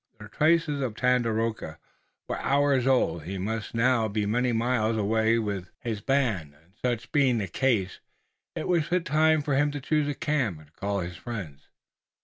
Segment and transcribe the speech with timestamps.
[0.19, 1.77] The traces of Tandakora
[2.27, 6.73] were hours old, and he must now be many miles away with his band, and,
[6.81, 7.99] such being the case,
[8.55, 11.69] it was fit time for him to choose a camp and call his friends.